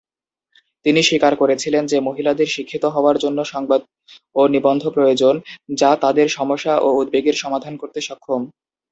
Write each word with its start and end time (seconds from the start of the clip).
তিনি 0.85 1.01
স্বীকার 1.03 1.33
করেছিলেন 1.35 1.83
যে 1.85 1.97
মহিলাদের 1.99 2.47
শিক্ষিত 2.47 2.83
হওয়ার 2.85 3.17
জন্য 3.17 3.39
সংবাদ 3.45 3.81
ও 4.35 4.41
নিবন্ধ 4.47 4.83
প্রয়োজন, 4.95 5.35
যা 5.75 5.91
তাদের 6.03 6.27
সমস্যা 6.29 6.73
ও 6.77 6.97
উদ্বেগের 7.01 7.35
সমাধান 7.43 7.73
করতে 7.77 7.99
সক্ষম। 8.01 8.41